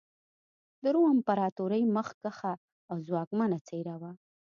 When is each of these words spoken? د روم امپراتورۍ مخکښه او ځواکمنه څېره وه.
د 0.83 0.85
روم 0.93 1.07
امپراتورۍ 1.15 1.83
مخکښه 1.97 2.53
او 2.91 2.95
ځواکمنه 3.07 3.57
څېره 3.67 3.95
وه. 4.01 4.11